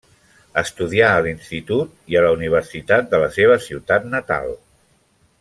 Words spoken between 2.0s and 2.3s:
i a